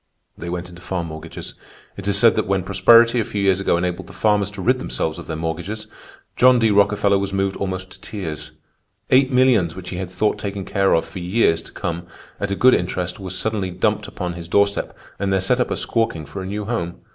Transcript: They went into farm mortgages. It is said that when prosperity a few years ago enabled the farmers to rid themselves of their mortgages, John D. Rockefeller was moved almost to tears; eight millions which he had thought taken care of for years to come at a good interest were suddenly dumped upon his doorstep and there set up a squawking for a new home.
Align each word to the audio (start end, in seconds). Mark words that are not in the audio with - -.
They 0.35 0.49
went 0.49 0.67
into 0.67 0.81
farm 0.81 1.09
mortgages. 1.09 1.53
It 1.95 2.07
is 2.07 2.17
said 2.17 2.35
that 2.35 2.47
when 2.47 2.63
prosperity 2.63 3.19
a 3.19 3.23
few 3.23 3.39
years 3.43 3.59
ago 3.59 3.77
enabled 3.77 4.07
the 4.07 4.13
farmers 4.13 4.49
to 4.53 4.61
rid 4.63 4.79
themselves 4.79 5.19
of 5.19 5.27
their 5.27 5.35
mortgages, 5.37 5.85
John 6.35 6.57
D. 6.57 6.71
Rockefeller 6.71 7.19
was 7.19 7.31
moved 7.33 7.55
almost 7.57 7.91
to 7.91 8.01
tears; 8.01 8.53
eight 9.11 9.31
millions 9.31 9.75
which 9.75 9.89
he 9.91 9.97
had 9.97 10.09
thought 10.09 10.39
taken 10.39 10.65
care 10.65 10.95
of 10.95 11.05
for 11.05 11.19
years 11.19 11.61
to 11.61 11.71
come 11.71 12.07
at 12.39 12.49
a 12.49 12.55
good 12.55 12.73
interest 12.73 13.19
were 13.19 13.29
suddenly 13.29 13.69
dumped 13.69 14.07
upon 14.07 14.33
his 14.33 14.47
doorstep 14.47 14.97
and 15.19 15.31
there 15.31 15.39
set 15.39 15.59
up 15.59 15.69
a 15.69 15.75
squawking 15.77 16.25
for 16.25 16.41
a 16.41 16.47
new 16.47 16.65
home. 16.65 16.99